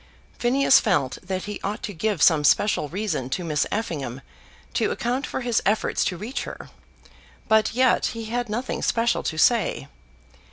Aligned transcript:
Phineas 0.39 0.79
felt 0.79 1.19
that 1.21 1.43
he 1.43 1.59
ought 1.63 1.83
to 1.83 1.93
give 1.93 2.23
some 2.23 2.43
special 2.43 2.89
reason 2.89 3.29
to 3.29 3.43
Miss 3.43 3.67
Effingham 3.71 4.21
to 4.73 4.89
account 4.89 5.27
for 5.27 5.41
his 5.41 5.61
efforts 5.63 6.03
to 6.05 6.17
reach 6.17 6.45
her, 6.45 6.71
but 7.47 7.75
yet 7.75 8.07
he 8.07 8.25
had 8.25 8.49
nothing 8.49 8.81
special 8.81 9.21
to 9.21 9.37
say. 9.37 9.87